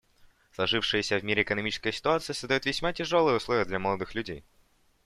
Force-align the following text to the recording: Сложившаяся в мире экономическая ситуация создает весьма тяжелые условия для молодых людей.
Сложившаяся 0.53 1.19
в 1.19 1.23
мире 1.23 1.43
экономическая 1.43 1.91
ситуация 1.91 2.33
создает 2.33 2.65
весьма 2.65 2.91
тяжелые 2.91 3.37
условия 3.37 3.65
для 3.65 3.77
молодых 3.77 4.15
людей. 4.15 4.43